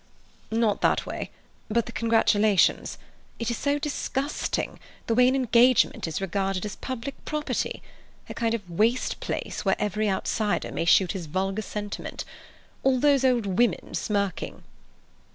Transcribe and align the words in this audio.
"Not 0.49 0.81
that, 0.81 1.01
but 1.69 1.85
the 1.85 1.91
congratulations. 1.91 2.97
It 3.37 3.51
is 3.51 3.57
so 3.59 3.77
disgusting, 3.77 4.79
the 5.05 5.13
way 5.13 5.27
an 5.27 5.35
engagement 5.35 6.07
is 6.07 6.19
regarded 6.19 6.65
as 6.65 6.75
public 6.75 7.23
property—a 7.23 8.33
kind 8.33 8.55
of 8.55 8.67
waste 8.67 9.19
place 9.19 9.63
where 9.63 9.75
every 9.77 10.09
outsider 10.09 10.71
may 10.71 10.85
shoot 10.85 11.11
his 11.11 11.27
vulgar 11.27 11.61
sentiment. 11.61 12.25
All 12.81 12.99
those 12.99 13.23
old 13.23 13.45
women 13.45 13.93
smirking!" 13.93 14.63